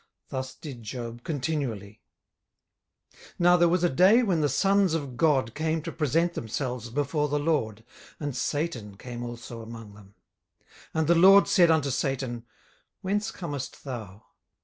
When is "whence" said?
13.01-13.29